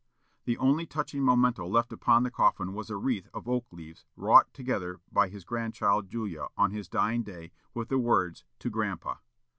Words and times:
The 0.45 0.57
only 0.57 0.87
touching 0.87 1.23
memento 1.23 1.67
left 1.67 1.93
upon 1.93 2.23
the 2.23 2.31
coffin 2.31 2.73
was 2.73 2.89
a 2.89 2.97
wreath 2.97 3.29
of 3.35 3.47
oak 3.47 3.67
leaves 3.71 4.07
wrought 4.15 4.51
together 4.51 4.99
by 5.11 5.27
his 5.27 5.43
grandchild 5.45 6.07
Julia, 6.09 6.47
on 6.57 6.71
his 6.71 6.89
dying 6.89 7.21
day, 7.21 7.51
with 7.75 7.89
the 7.89 7.99
words, 7.99 8.43
"To 8.61 8.71
Grandpa." 8.71 9.17